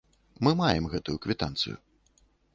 [0.47, 1.77] Мы маем гэтую квітанцыю.